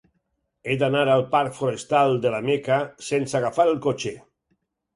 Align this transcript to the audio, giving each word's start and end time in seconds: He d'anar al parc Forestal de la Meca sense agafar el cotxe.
He 0.71 0.77
d'anar 0.83 1.03
al 1.15 1.25
parc 1.35 1.55
Forestal 1.59 2.17
de 2.25 2.33
la 2.37 2.41
Meca 2.49 2.81
sense 3.11 3.41
agafar 3.43 3.69
el 3.73 3.81
cotxe. 3.87 4.19